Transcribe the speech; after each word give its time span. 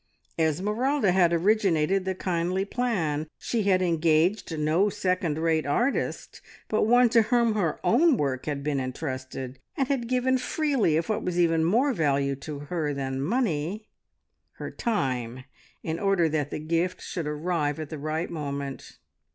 Esmeralda 0.39 1.11
had 1.11 1.31
originated 1.31 2.05
the 2.05 2.15
kindly 2.15 2.65
plan; 2.65 3.27
she 3.37 3.61
had 3.69 3.83
engaged 3.83 4.57
no 4.57 4.89
second 4.89 5.37
rate 5.37 5.67
artist, 5.67 6.41
but 6.69 6.87
one 6.87 7.07
to 7.07 7.21
whom 7.21 7.53
her 7.53 7.79
own 7.85 8.17
work 8.17 8.47
had 8.47 8.63
been 8.63 8.79
entrusted, 8.79 9.59
and 9.77 9.89
had 9.89 10.07
given 10.07 10.39
freely 10.39 10.97
of 10.97 11.07
what 11.07 11.21
was 11.23 11.39
even 11.39 11.63
more 11.63 11.93
value 11.93 12.35
to 12.35 12.57
her 12.61 12.95
than 12.95 13.21
money, 13.21 13.85
her 14.53 14.71
time, 14.71 15.43
in 15.83 15.99
order 15.99 16.27
that 16.27 16.49
the 16.49 16.57
gift 16.57 16.99
should 16.99 17.27
arrive 17.27 17.79
at 17.79 17.91
the 17.91 17.99
right 17.99 18.31
moment. 18.31 18.97